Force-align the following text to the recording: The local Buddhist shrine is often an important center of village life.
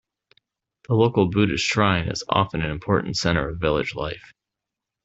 The 0.87 0.95
local 0.95 1.29
Buddhist 1.29 1.63
shrine 1.63 2.07
is 2.07 2.23
often 2.27 2.63
an 2.63 2.71
important 2.71 3.17
center 3.17 3.47
of 3.49 3.59
village 3.59 3.93
life. 3.93 4.33